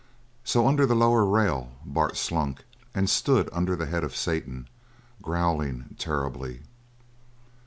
So 0.43 0.67
under 0.67 0.87
the 0.87 0.95
lower 0.95 1.23
rail 1.23 1.73
Bart 1.85 2.17
slunk 2.17 2.63
and 2.95 3.07
stood 3.07 3.47
under 3.53 3.75
the 3.75 3.85
head 3.85 4.03
of 4.03 4.15
Satan, 4.15 4.67
growling 5.21 5.95
terribly. 5.99 6.63